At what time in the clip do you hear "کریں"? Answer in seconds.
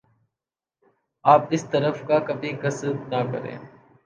3.31-3.57